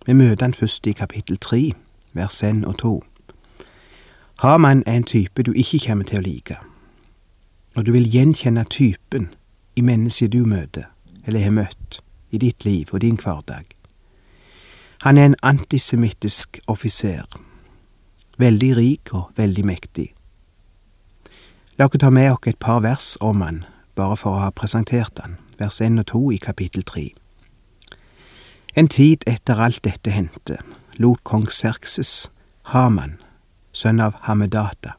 Vi 0.06 0.12
møter 0.12 0.44
han 0.44 0.54
først 0.54 0.86
i 0.86 0.92
kapittel 0.92 1.36
tre, 1.36 1.72
vers 2.12 2.42
1 2.42 2.64
og 2.66 2.78
2. 2.78 3.02
Haman 4.42 4.82
er 4.86 4.96
en 4.96 5.04
type 5.04 5.42
du 5.42 5.52
ikke 5.52 5.78
kommer 5.86 6.04
til 6.04 6.18
å 6.18 6.26
like. 6.26 6.56
og 7.76 7.86
du 7.86 7.92
vil 7.92 8.08
gjenkjenne 8.12 8.64
typen 8.64 9.30
i 9.76 9.80
mennesket 9.80 10.32
du 10.32 10.44
møter, 10.44 10.90
eller 11.26 11.40
har 11.40 11.54
møtt, 11.56 12.02
i 12.30 12.38
ditt 12.38 12.64
liv 12.64 12.88
og 12.92 13.00
din 13.00 13.16
hverdag. 13.16 13.64
Han 15.02 15.18
er 15.18 15.24
en 15.24 15.36
antisemittisk 15.42 16.58
offiser, 16.66 17.24
veldig 18.38 18.76
rik 18.76 19.14
og 19.14 19.32
veldig 19.36 19.64
mektig. 19.66 20.12
La 21.78 21.88
oss 21.88 21.98
ta 22.00 22.10
med 22.10 22.30
oss 22.32 22.46
et 22.46 22.58
par 22.58 22.80
vers 22.84 23.16
om 23.20 23.40
han, 23.40 23.64
bare 23.96 24.16
for 24.16 24.36
å 24.36 24.44
ha 24.44 24.50
presentert 24.50 25.18
han, 25.24 25.38
vers 25.58 25.80
1 25.80 25.98
og 25.98 26.06
2 26.12 26.22
i 26.32 26.36
kapittel 26.36 26.84
3. 26.84 27.08
En 28.76 28.88
tid 28.88 29.24
etter 29.26 29.60
alt 29.60 29.82
dette 29.84 30.10
hendte, 30.10 30.58
lot 30.98 31.24
kong 31.24 31.50
Serkses 31.50 32.28
Haman, 32.62 33.18
sønn 33.72 34.00
av 34.00 34.14
Hamedata, 34.26 34.96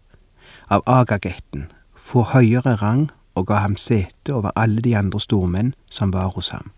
av 0.70 0.82
Agagetten, 0.90 1.68
få 1.94 2.24
høyere 2.34 2.76
rang 2.82 3.10
og 3.36 3.48
ga 3.48 3.62
ham 3.64 3.76
sete 3.78 4.34
over 4.34 4.52
alle 4.56 4.82
de 4.82 4.96
andre 4.98 5.20
stormenn 5.20 5.74
som 5.90 6.14
var 6.14 6.34
hos 6.36 6.50
ham. 6.50 6.72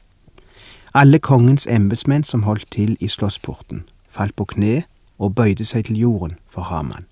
Alle 0.94 1.20
kongens 1.20 1.68
embetsmenn 1.68 2.24
som 2.24 2.44
holdt 2.44 2.70
til 2.72 2.96
i 3.00 3.08
slåssporten, 3.08 3.84
falt 4.08 4.36
på 4.36 4.46
kne 4.56 4.84
og 5.18 5.36
bøyde 5.36 5.66
seg 5.66 5.88
til 5.88 6.00
jorden 6.00 6.38
for 6.48 6.68
Haman. 6.68 7.08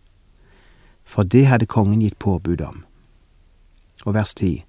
For 1.04 1.24
det 1.24 1.48
hadde 1.48 1.66
kongen 1.66 2.00
gitt 2.00 2.20
påbud 2.20 2.62
om. 2.62 2.86
Og 4.06 4.14
vers 4.14 4.34
ti. 4.34 4.64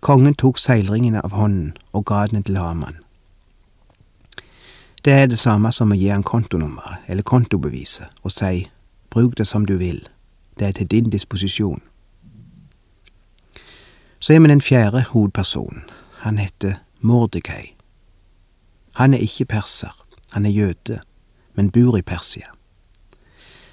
Kongen 0.00 0.34
tok 0.34 0.58
seilringene 0.58 1.22
av 1.24 1.34
hånden 1.34 1.74
og 1.92 2.06
ga 2.06 2.26
den 2.30 2.42
til 2.46 2.58
Haman. 2.58 3.02
Det 5.06 5.14
er 5.14 5.26
det 5.26 5.38
samme 5.38 5.70
som 5.70 5.92
å 5.94 5.96
gi 5.96 6.08
han 6.10 6.24
kontonummeret 6.26 7.06
eller 7.06 7.22
kontobeviset 7.22 8.24
og 8.26 8.32
si 8.34 8.64
bruk 9.14 9.36
det 9.38 9.46
som 9.46 9.62
du 9.62 9.76
vil, 9.78 10.00
det 10.58 10.66
er 10.66 10.72
til 10.74 10.88
din 10.90 11.10
disposisjon. 11.10 11.78
Så 14.18 14.32
er 14.34 14.40
vi 14.40 14.50
den 14.50 14.60
fjerde 14.60 15.04
hovedpersonen. 15.12 15.84
Han 16.26 16.38
heter 16.38 16.80
Mordekai. 17.00 17.76
Han 18.98 19.14
er 19.14 19.22
ikke 19.22 19.44
perser, 19.44 19.94
han 20.32 20.46
er 20.46 20.50
jøde, 20.50 20.98
men 21.54 21.70
bor 21.70 21.96
i 21.96 22.02
Persia. 22.02 22.50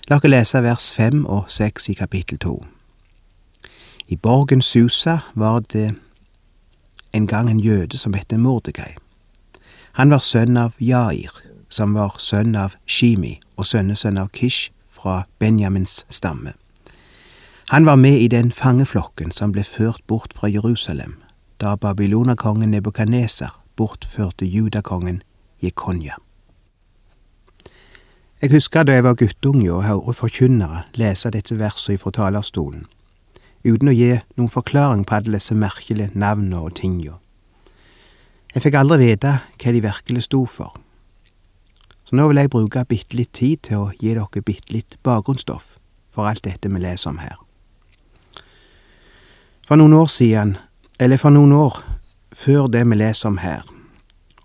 La 0.09 0.21
oss 0.21 0.29
lese 0.29 0.61
vers 0.61 0.93
fem 0.93 1.25
og 1.25 1.49
seks 1.49 1.89
i 1.89 1.97
kapittel 1.97 2.37
to. 2.37 2.59
I 4.07 4.15
borgen 4.15 4.61
Susa 4.61 5.17
var 5.33 5.65
det 5.73 5.95
en 7.13 7.27
gang 7.27 7.49
en 7.49 7.59
jøde 7.59 7.97
som 7.97 8.13
het 8.13 8.37
Mordekai. 8.37 9.02
Han 9.93 10.09
var 10.09 10.23
sønn 10.25 10.57
av 10.57 10.73
Jair, 10.81 11.31
som 11.69 11.93
var 11.93 12.15
sønn 12.17 12.55
av 12.57 12.73
Shimi 12.85 13.35
og 13.57 13.67
sønnesønn 13.69 14.17
av 14.17 14.31
Kish 14.33 14.71
fra 14.89 15.23
Benjamins 15.39 16.05
stamme. 16.09 16.53
Han 17.69 17.85
var 17.85 17.95
med 17.95 18.17
i 18.21 18.27
den 18.27 18.51
fangeflokken 18.51 19.31
som 19.31 19.53
ble 19.53 19.63
ført 19.63 20.01
bort 20.07 20.33
fra 20.33 20.49
Jerusalem 20.49 21.19
da 21.61 21.75
babylonerkongen 21.75 22.71
Nebukadneser 22.71 23.53
bortførte 23.75 24.45
judakongen 24.45 25.21
Jekonja. 25.61 26.17
Jeg 28.41 28.51
husker 28.51 28.83
da 28.83 28.97
jeg 28.97 29.03
var 29.03 29.15
guttunge 29.15 29.71
og 29.71 29.85
hørte 29.87 30.13
forkynnere 30.17 30.83
lese 30.99 31.31
dette 31.31 31.55
verset 31.59 32.01
fra 32.01 32.11
talerstolen, 32.11 32.83
uten 33.63 33.87
å 33.87 33.95
gi 33.95 34.17
noen 34.35 34.51
forklaring 34.51 35.05
på 35.07 35.21
alle 35.21 35.37
disse 35.37 35.55
merkelige 35.55 36.11
navnene 36.13 36.59
og 36.59 36.75
tinga. 36.81 37.19
Jeg 38.53 38.61
fikk 38.61 38.75
aldri 38.77 38.99
vite 39.01 39.29
hva 39.57 39.71
de 39.73 39.79
virkelig 39.81 40.27
sto 40.27 40.43
for. 40.45 40.75
Så 42.05 42.17
nå 42.19 42.27
vil 42.29 42.37
jeg 42.37 42.51
bruke 42.53 42.83
bitte 42.85 43.17
litt 43.17 43.31
tid 43.33 43.63
til 43.65 43.79
å 43.81 43.87
gi 43.97 44.13
dere 44.13 44.43
bitte 44.45 44.75
litt 44.75 44.99
bakgrunnsstoff 45.01 45.77
for 46.13 46.29
alt 46.29 46.43
dette 46.45 46.69
vi 46.69 46.81
leser 46.83 47.09
om 47.09 47.17
her. 47.23 47.39
For 49.65 49.79
noen 49.79 49.95
år 49.97 50.11
siden, 50.11 50.57
eller 50.99 51.17
for 51.17 51.33
noen 51.33 51.55
år 51.57 51.81
før 52.35 52.69
det 52.69 52.83
vi 52.85 52.99
leser 52.99 53.31
om 53.31 53.41
her, 53.41 53.65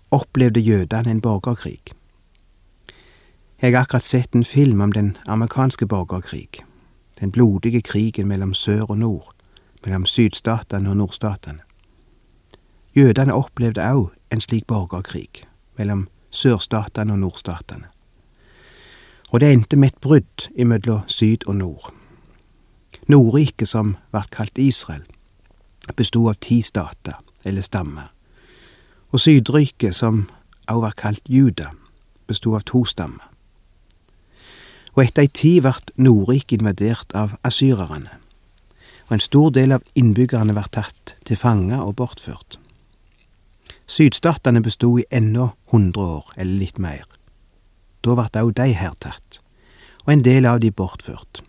opplevde 0.09 0.63
jødene 0.63 1.13
en 1.13 1.21
borgerkrig. 1.21 1.93
Jeg 3.61 3.75
har 3.75 3.83
akkurat 3.83 4.07
sett 4.07 4.33
en 4.33 4.47
film 4.47 4.81
om 4.81 4.93
den 4.95 5.17
amerikanske 5.27 5.85
borgerkrig, 5.85 6.63
den 7.19 7.31
blodige 7.31 7.81
krigen 7.85 8.27
mellom 8.27 8.53
sør 8.57 8.89
og 8.89 8.97
nord, 8.97 9.33
mellom 9.85 10.05
sydstatene 10.09 10.89
og 10.89 10.97
nordstatene. 10.97 11.68
Jødene 12.95 13.33
opplevde 13.33 13.85
òg 13.85 14.09
en 14.31 14.41
slik 14.41 14.67
borgerkrig 14.67 15.45
mellom 15.77 16.07
sørstatene 16.31 17.13
og 17.13 17.19
nordstatene. 17.19 17.87
Og 19.29 19.39
det 19.39 19.51
endte 19.53 19.77
med 19.77 19.93
et 19.93 20.01
brudd 20.01 20.49
imellom 20.55 21.05
syd 21.07 21.45
og 21.47 21.55
nord. 21.55 21.93
Nordriket, 23.07 23.67
som 23.67 23.95
ble 24.11 24.21
kalt 24.33 24.57
Israel, 24.57 25.03
bestod 25.97 26.29
av 26.29 26.37
ti 26.41 26.61
stater, 26.61 27.17
eller 27.45 27.61
stammer, 27.65 28.11
og 29.09 29.19
Sydriket, 29.19 29.95
som 29.95 30.27
også 30.67 30.81
var 30.81 30.93
kalt 30.97 31.29
Juda, 31.29 31.71
bestod 32.27 32.59
av 32.59 32.65
to 32.69 32.83
stammer. 32.85 33.25
Og 34.93 35.03
etter 35.05 35.25
ei 35.25 35.33
tid 35.33 35.63
ble 35.65 35.73
Nordriket 35.97 36.59
invadert 36.59 37.13
av 37.17 37.37
asyrerne, 37.43 38.19
og 39.09 39.17
en 39.17 39.25
stor 39.25 39.49
del 39.53 39.73
av 39.73 39.85
innbyggerne 39.97 40.53
ble 40.53 40.65
tatt 40.69 41.15
til 41.25 41.37
fange 41.37 41.81
og 41.81 41.95
bortført. 41.97 42.59
Sydstatene 43.89 44.61
bestod 44.61 44.99
i 45.01 45.05
ennå 45.09 45.49
hundre 45.71 46.01
år, 46.01 46.25
eller 46.37 46.59
litt 46.61 46.77
mer. 46.77 47.05
Da 48.05 48.13
ble 48.13 48.27
også 48.29 48.57
de 48.61 48.73
hertatt, 48.77 49.39
og 50.05 50.13
en 50.13 50.25
del 50.25 50.45
av 50.45 50.59
de 50.61 50.69
bortført. 50.71 51.41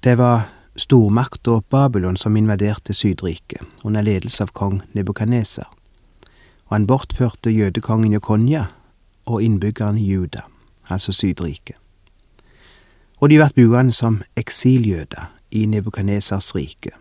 Det 0.00 0.14
var 0.16 0.46
stormakta 0.76 1.60
Babylon 1.70 2.16
som 2.16 2.36
invaderte 2.36 2.94
Sydriket, 2.94 3.60
under 3.84 4.02
ledelse 4.06 4.44
av 4.44 4.54
kong 4.56 4.80
Nebukadneser, 4.96 5.68
og 6.66 6.72
han 6.72 6.86
bortførte 6.88 7.52
jødekongen 7.52 8.16
Jokonja 8.16 8.66
og 9.26 9.42
innbyggerne 9.42 10.00
Juda, 10.00 10.46
altså 10.88 11.12
Sydriket. 11.12 11.76
Og 13.20 13.30
de 13.30 13.40
ble 13.40 13.52
buende 13.56 13.92
som 13.92 14.22
eksiljøder 14.36 15.28
i 15.50 15.66
Nebukadnesers 15.66 16.54
rike. 16.54 16.96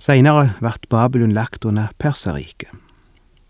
Seinere 0.00 0.54
vart 0.60 0.88
Babylon 0.88 1.32
lagt 1.32 1.64
under 1.64 1.90
Perserriket. 1.98 2.70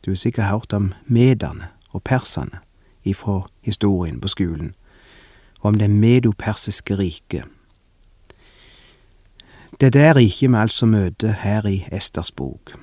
Du 0.05 0.11
har 0.11 0.17
sikkert 0.17 0.51
hørt 0.51 0.73
om 0.73 0.93
mederne 1.07 1.69
og 1.93 2.03
perserne 2.03 2.59
ifra 3.05 3.47
historien 3.63 4.21
på 4.21 4.29
skolen, 4.29 4.75
og 5.61 5.67
om 5.73 5.79
det 5.79 5.91
medopersiske 5.91 6.97
riket 6.99 7.45
det 9.81 9.87
er 9.87 9.91
det 9.91 10.17
riket 10.17 10.51
vi 10.51 10.57
altså 10.57 10.87
møter 10.87 11.33
her 11.33 11.65
i 11.67 11.87
Esters 11.93 12.31
bok. 12.31 12.75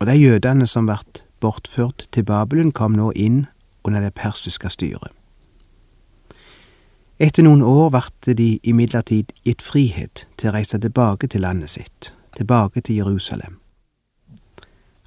Og 0.00 0.06
de 0.06 0.12
jødene 0.12 0.66
som 0.66 0.88
vart 0.88 1.22
bortført 1.40 2.08
til 2.12 2.24
Babylon, 2.24 2.72
kom 2.72 2.92
nå 2.92 3.12
inn 3.16 3.46
under 3.84 4.00
det 4.00 4.12
persiske 4.14 4.68
styret. 4.68 5.08
Etter 7.18 7.46
noen 7.46 7.62
år 7.62 7.94
vart 7.94 8.28
de 8.28 8.58
imidlertid 8.62 9.32
gitt 9.44 9.62
frihet 9.64 10.26
til 10.36 10.50
å 10.50 10.56
reise 10.58 10.76
tilbake 10.76 11.30
til 11.32 11.46
landet 11.46 11.72
sitt, 11.72 12.12
tilbake 12.36 12.80
til 12.80 12.96
Jerusalem. 12.96 13.60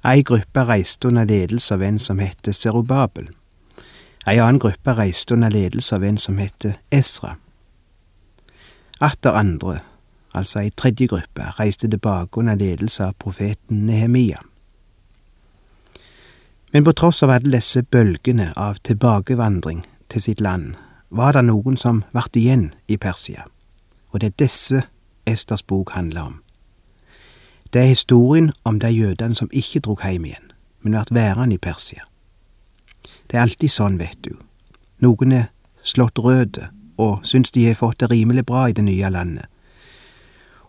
Ei 0.04 0.22
gruppe 0.22 0.64
reiste 0.64 1.08
under 1.08 1.24
ledelse 1.24 1.74
av 1.74 1.82
en 1.82 1.98
som 1.98 2.18
het 2.18 2.48
Serubabel. 2.56 3.28
Ei 4.26 4.38
annen 4.38 4.60
gruppe 4.60 4.94
reiste 4.96 5.34
under 5.34 5.50
ledelse 5.50 5.94
av 5.96 6.04
en 6.04 6.18
som 6.18 6.38
het 6.38 6.66
Esra. 6.90 7.36
Atter 9.00 9.30
andre 9.30 9.80
altså 10.34 10.60
ei 10.60 10.70
tredje 10.70 11.06
gruppe, 11.06 11.42
reiste 11.58 11.88
tilbake 11.88 12.40
under 12.40 12.54
ledelse 12.54 13.04
av 13.04 13.12
profeten 13.18 13.86
Nehemia. 13.86 14.38
Men 16.72 16.84
på 16.84 16.92
tross 16.92 17.22
av 17.22 17.30
alle 17.30 17.56
disse 17.56 17.82
bølgene 17.82 18.52
av 18.56 18.78
tilbakevandring 18.86 19.82
til 20.08 20.22
sitt 20.22 20.40
land, 20.40 20.74
var 21.10 21.34
det 21.34 21.42
noen 21.48 21.76
som 21.76 22.04
vart 22.14 22.36
igjen 22.36 22.70
i 22.86 22.96
Persia, 22.96 23.46
og 24.10 24.20
det 24.20 24.30
er 24.30 24.38
disse 24.44 24.82
Esters 25.26 25.62
bok 25.62 25.90
handler 25.92 26.22
om. 26.22 26.36
Det 27.72 27.82
er 27.82 27.86
historien 27.86 28.52
om 28.64 28.80
de 28.80 28.88
jødene 28.88 29.34
som 29.34 29.50
ikke 29.52 29.80
drog 29.80 30.02
hjem 30.02 30.24
igjen, 30.24 30.52
men 30.82 30.92
ble 30.92 31.14
værende 31.14 31.54
i 31.54 31.58
Persia. 31.58 32.02
Det 33.30 33.38
er 33.38 33.42
alltid 33.46 33.70
sånn, 33.70 33.98
vet 33.98 34.18
du. 34.26 34.34
Noen 35.00 35.32
er 35.32 35.50
slått 35.86 36.18
røde 36.18 36.68
og 36.98 37.22
syns 37.24 37.54
de 37.54 37.68
har 37.68 37.78
fått 37.78 38.00
det 38.00 38.10
rimelig 38.10 38.44
bra 38.46 38.66
i 38.68 38.74
det 38.76 38.84
nye 38.84 39.10
landet, 39.10 39.46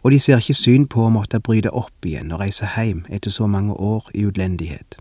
og 0.04 0.12
de 0.12 0.20
ser 0.20 0.40
ikke 0.42 0.58
syn 0.58 0.88
på 0.88 1.06
å 1.06 1.14
måtte 1.14 1.42
bryte 1.42 1.70
opp 1.78 2.06
igjen 2.06 2.32
og 2.32 2.42
reise 2.42 2.70
heim 2.78 3.04
etter 3.10 3.34
så 3.34 3.48
mange 3.48 3.74
år 3.74 4.08
i 4.14 4.26
utlendighet. 4.26 4.98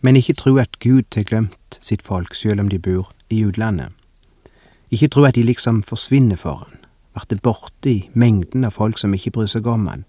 Men 0.00 0.16
ikke 0.16 0.34
tro 0.34 0.56
at 0.58 0.80
Gud 0.80 1.06
har 1.14 1.24
glemt 1.24 1.78
sitt 1.80 2.02
folk 2.02 2.34
selv 2.34 2.60
om 2.60 2.68
de 2.68 2.78
bor 2.78 3.12
i 3.30 3.44
utlandet. 3.46 3.92
Ikke 4.90 5.08
tro 5.08 5.24
at 5.24 5.38
de 5.38 5.44
liksom 5.46 5.82
forsvinner 5.82 6.36
for 6.36 6.64
han, 6.64 6.81
vert 7.14 7.42
borte 7.42 7.90
i 7.90 8.10
mengden 8.14 8.64
av 8.64 8.76
folk 8.76 8.98
som 8.98 9.14
ikke 9.14 9.34
bryr 9.36 9.50
seg 9.50 9.66
om 9.66 9.86
han, 9.86 10.04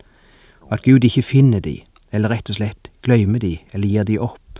og 0.67 0.77
at 0.77 0.85
Gud 0.87 1.03
ikke 1.03 1.25
finner 1.25 1.59
de, 1.63 1.81
eller 2.11 2.31
rett 2.31 2.49
og 2.49 2.59
slett 2.59 2.91
glemmer 3.03 3.39
de 3.39 3.57
eller 3.73 3.87
gir 3.87 4.07
de 4.07 4.19
opp, 4.19 4.59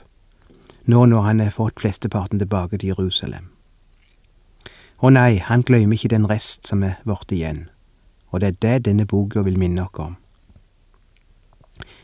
nå 0.85 1.05
når 1.05 1.27
han 1.27 1.39
har 1.39 1.55
fått 1.55 1.79
flesteparten 1.79 2.41
tilbake 2.41 2.77
til 2.77 2.91
Jerusalem. 2.91 3.49
Å 5.03 5.11
nei, 5.11 5.39
han 5.39 5.63
glemmer 5.67 5.95
ikke 5.95 6.11
den 6.11 6.27
rest 6.29 6.67
som 6.67 6.83
er 6.83 6.99
vårt 7.07 7.31
igjen, 7.31 7.67
og 8.31 8.41
det 8.41 8.53
er 8.53 8.59
det 8.65 8.85
denne 8.89 9.07
boka 9.07 9.43
vil 9.43 9.59
minne 9.59 9.85
oss 9.85 9.99
om. 9.99 10.15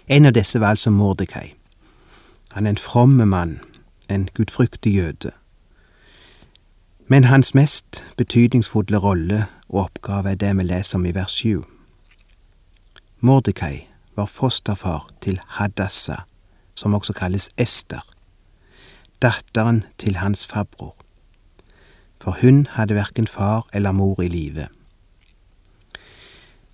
En 0.09 0.25
av 0.25 0.33
disse 0.33 0.59
var 0.59 0.73
altså 0.73 0.91
Mordekai. 0.91 1.53
Han 2.55 2.65
er 2.65 2.73
en 2.73 2.81
fromme 2.81 3.25
mann, 3.29 3.59
en 4.09 4.27
gudfryktig 4.33 4.95
jøde. 4.95 5.31
Men 7.11 7.23
hans 7.23 7.55
mest 7.55 8.03
betydningsfulle 8.17 8.97
rolle 8.97 9.45
og 9.69 9.79
oppgave 9.83 10.31
er 10.31 10.35
det 10.35 10.51
vi 10.57 10.63
leser 10.63 10.99
om 10.99 11.05
i 11.09 11.13
vers 11.15 11.31
7. 11.41 11.63
Mordekai 13.19 13.87
var 14.15 14.25
fosterfar 14.29 15.07
til 15.21 15.39
Hadassah, 15.57 16.21
som 16.75 16.93
også 16.93 17.13
kalles 17.13 17.49
Ester, 17.57 18.05
datteren 19.21 19.83
til 19.97 20.21
hans 20.21 20.45
farbror, 20.45 20.95
for 22.21 22.37
hun 22.41 22.67
hadde 22.77 22.95
verken 22.95 23.27
far 23.27 23.65
eller 23.73 23.91
mor 23.91 24.21
i 24.21 24.27
live. 24.27 24.67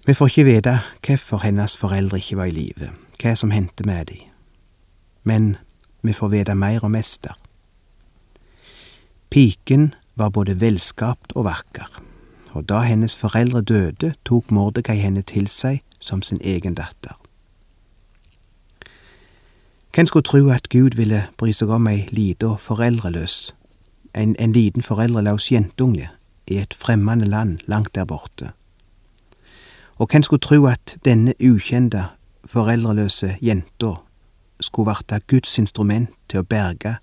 Vi 0.05 0.13
får 0.13 0.27
ikke 0.27 0.45
vite 0.51 0.79
hvorfor 1.07 1.37
hennes 1.37 1.77
foreldre 1.77 2.17
ikke 2.17 2.37
var 2.37 2.45
i 2.45 2.51
live, 2.51 2.91
hva 3.21 3.35
som 3.35 3.51
hendte 3.51 3.87
med 3.87 4.05
dem, 4.05 4.27
men 5.23 5.55
vi 6.01 6.13
får 6.13 6.27
vite 6.27 6.55
mer 6.55 6.83
om 6.83 6.95
Ester. 6.95 7.39
Piken 9.29 9.93
var 10.15 10.29
både 10.29 10.59
velskapt 10.61 11.35
og 11.35 11.45
vakker, 11.45 12.01
og 12.53 12.69
da 12.69 12.79
hennes 12.79 13.15
foreldre 13.15 13.61
døde, 13.61 14.13
tok 14.25 14.51
Mordekai 14.51 14.97
henne 14.97 15.21
til 15.21 15.47
seg 15.47 15.81
som 15.99 16.21
sin 16.21 16.39
egen 16.43 16.75
datter. 16.75 17.17
Hvem 19.95 20.05
skulle 20.05 20.23
tro 20.23 20.49
at 20.49 20.69
Gud 20.69 20.95
ville 20.95 21.21
bry 21.37 21.53
seg 21.55 21.69
om 21.71 21.87
ei 21.87 22.01
lita 22.11 22.55
foreldreløs, 22.59 23.55
en, 24.15 24.35
en 24.39 24.51
liten 24.51 24.83
foreldreløs 24.83 25.51
jentunge 25.51 26.09
i 26.47 26.57
et 26.59 26.73
fremmede 26.73 27.25
land 27.25 27.59
langt 27.67 27.95
der 27.95 28.05
borte? 28.05 28.51
Og 29.95 30.11
hvem 30.11 30.23
skulle 30.23 30.43
tro 30.43 30.65
at 30.65 30.97
denne 31.05 31.33
ukjente, 31.39 32.03
foreldreløse 32.45 33.37
jenta 33.41 33.93
skulle 34.59 34.87
verte 34.87 35.19
Guds 35.27 35.57
instrument 35.59 36.09
til 36.29 36.41
å 36.41 36.47
berge 36.47 36.97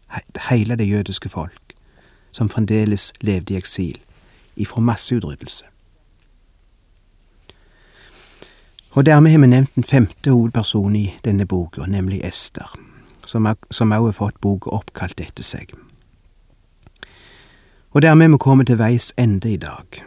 hele 0.50 0.76
det 0.76 0.88
jødiske 0.88 1.28
folk, 1.32 1.61
som 2.32 2.48
fremdeles 2.48 3.12
levde 3.20 3.54
i 3.54 3.60
eksil, 3.60 4.00
ifra 4.56 4.80
masseutryddelse? 4.80 5.64
Og 8.92 9.06
dermed 9.06 9.30
har 9.30 9.38
vi 9.38 9.46
nevnt 9.46 9.74
den 9.74 9.84
femte 9.84 10.30
hovedpersonen 10.30 10.96
i 10.96 11.14
denne 11.24 11.46
boka, 11.46 11.86
nemlig 11.86 12.20
Ester, 12.24 12.78
som 13.26 13.46
også 13.46 13.84
har 13.84 14.12
fått 14.12 14.40
boka 14.40 14.70
oppkalt 14.70 15.20
etter 15.20 15.44
seg. 15.44 15.72
Og 17.92 18.02
dermed 18.02 18.26
er 18.26 18.34
vi 18.34 18.38
kommet 18.38 18.66
til 18.66 18.78
veis 18.78 19.14
ende 19.16 19.52
i 19.52 19.56
dag. 19.56 20.04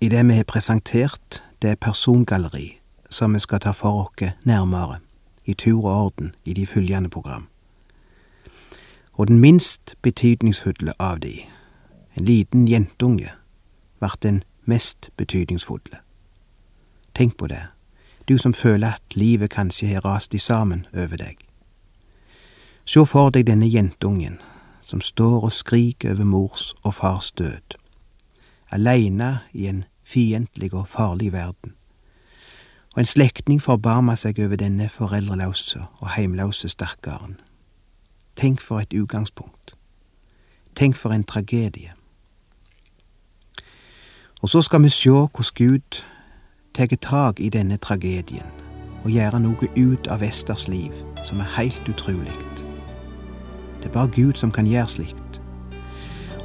I 0.00 0.08
det 0.08 0.26
vi 0.28 0.34
har 0.34 0.44
presentert 0.44 1.42
det 1.62 1.80
persongalleri 1.80 2.78
som 3.10 3.34
vi 3.34 3.40
skal 3.40 3.60
ta 3.60 3.72
for 3.72 4.04
oss 4.04 4.32
nærmere, 4.44 4.98
i 5.44 5.54
tur 5.54 5.84
og 5.84 6.04
orden, 6.04 6.34
i 6.44 6.52
de 6.52 6.66
følgende 6.66 7.08
program. 7.08 7.46
Og 9.16 9.28
den 9.28 9.38
minst 9.38 9.94
betydningsfulle 10.02 10.92
av 11.00 11.20
de, 11.20 11.40
en 12.16 12.24
liten 12.24 12.68
jentunge, 12.68 13.30
vart 14.00 14.22
den 14.22 14.42
mest 14.64 15.10
betydningsfulle. 15.16 15.98
Tenk 17.14 17.36
på 17.38 17.46
det, 17.46 17.62
du 18.28 18.38
som 18.38 18.54
føler 18.54 18.92
at 18.92 19.16
livet 19.16 19.50
kanskje 19.50 19.86
har 19.86 20.04
rast 20.04 20.34
i 20.34 20.38
sammen 20.38 20.86
over 20.92 21.16
deg. 21.16 21.40
Se 22.84 23.06
for 23.06 23.30
deg 23.30 23.46
denne 23.46 23.66
jentungen 23.66 24.36
som 24.82 25.00
står 25.00 25.48
og 25.48 25.52
skriker 25.52 26.12
over 26.12 26.24
mors 26.24 26.74
og 26.84 26.94
fars 26.94 27.32
død, 27.32 27.78
aleine 28.70 29.38
i 29.52 29.66
en 29.66 29.84
fiendtlig 30.04 30.74
og 30.74 30.88
farlig 30.88 31.32
verden. 31.32 31.72
Og 32.94 33.00
en 33.00 33.08
slektning 33.08 33.62
forbarmer 33.62 34.14
seg 34.14 34.38
over 34.44 34.56
denne 34.56 34.88
foreldreløse 34.88 35.82
og 36.00 36.10
heimløse 36.14 36.68
stakkaren. 36.68 37.40
Tenk 38.36 38.60
for 38.60 38.78
et 38.78 38.92
utgangspunkt. 38.92 39.76
Tenk 40.76 40.96
for 40.96 41.10
en 41.10 41.24
tragedie. 41.24 41.92
Og 44.42 44.48
så 44.48 44.62
skal 44.62 44.82
vi 44.82 44.88
sjå 44.88 45.28
hvordan 45.32 45.54
Gud 45.54 46.02
tar 46.74 46.86
tak 47.00 47.40
i 47.40 47.48
denne 47.48 47.76
tragedien 47.76 48.52
og 49.04 49.10
gjør 49.10 49.38
noe 49.38 49.68
ut 49.76 50.08
av 50.12 50.22
Esters 50.22 50.68
liv 50.68 50.92
som 51.24 51.40
er 51.40 51.48
helt 51.56 51.88
utrolig. 51.88 52.34
Det 53.80 53.88
er 53.88 53.94
bare 53.94 54.12
Gud 54.12 54.36
som 54.36 54.52
kan 54.52 54.66
gjøre 54.66 54.88
slikt. 54.88 55.40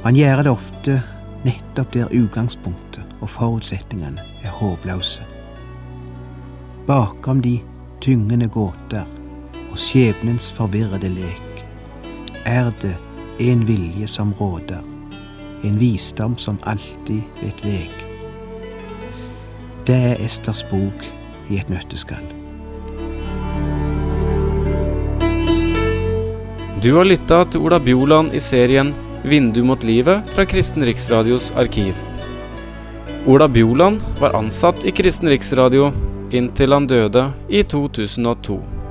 Og 0.00 0.04
han 0.04 0.16
gjør 0.16 0.42
det 0.42 0.52
ofte 0.52 0.96
nettopp 1.44 1.92
der 1.92 2.14
utgangspunktet 2.16 3.16
og 3.20 3.30
forutsetningene 3.30 4.24
er 4.42 4.56
håpløse. 4.62 5.26
Bakom 6.86 7.42
de 7.42 7.58
tyngende 8.00 8.48
gåter 8.48 9.04
og 9.70 9.78
skjebnens 9.78 10.52
forvirrede 10.52 11.12
lek 11.12 11.51
er 12.44 12.72
det 12.82 12.96
en 13.38 13.66
vilje 13.66 14.06
som 14.06 14.34
råder, 14.38 14.82
en 15.62 15.78
visdom 15.78 16.36
som 16.38 16.58
alltid 16.62 17.22
vet 17.42 17.64
veg. 17.64 17.90
Det 19.86 19.98
er 20.12 20.22
Esters 20.22 20.62
bok 20.70 21.06
i 21.50 21.58
et 21.58 21.70
nøtteskall. 21.70 22.24
Du 26.82 26.90
har 26.96 27.06
lytta 27.06 27.44
til 27.46 27.62
Ola 27.62 27.78
Bjoland 27.78 28.34
i 28.34 28.40
serien 28.40 28.94
'Vindu 29.22 29.62
mot 29.64 29.84
livet' 29.84 30.26
fra 30.34 30.44
Kristen 30.44 30.82
Riksradios 30.82 31.52
arkiv. 31.54 31.94
Ola 33.26 33.48
Bjoland 33.48 34.02
var 34.20 34.34
ansatt 34.34 34.84
i 34.84 34.90
Kristen 34.90 35.28
Riksradio 35.28 35.92
inntil 36.32 36.72
han 36.72 36.86
døde 36.86 37.32
i 37.48 37.62
2002. 37.62 38.81